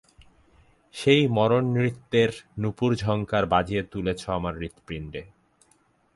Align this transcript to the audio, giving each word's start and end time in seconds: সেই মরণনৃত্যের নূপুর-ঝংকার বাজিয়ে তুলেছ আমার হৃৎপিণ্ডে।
সেই 0.95 1.21
মরণনৃত্যের 1.27 2.31
নূপুর-ঝংকার 2.57 3.43
বাজিয়ে 3.45 3.83
তুলেছ 3.83 4.21
আমার 4.29 4.53
হৃৎপিণ্ডে। 4.57 5.21